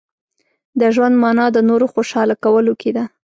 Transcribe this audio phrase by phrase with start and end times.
[0.79, 3.03] •د ژوند مانا د نورو خوشحاله کولو کې ده.